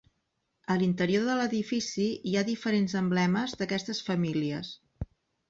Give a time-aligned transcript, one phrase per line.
[0.75, 4.75] A l'interior de l'edifici hi ha diferents emblemes d'aquestes famílies.